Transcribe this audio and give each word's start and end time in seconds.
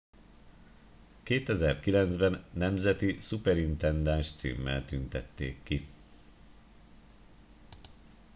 2009 1.25 2.15
ben 2.19 2.43
nemzeti 2.53 3.19
szuperintendáns 3.19 4.33
címmel 4.33 4.85
tüntették 4.85 5.63
ki 5.63 5.85